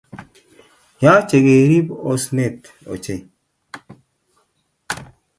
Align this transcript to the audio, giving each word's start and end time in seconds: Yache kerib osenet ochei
Yache 1.03 1.37
kerib 1.45 1.87
osenet 2.11 2.61
ochei 2.93 3.21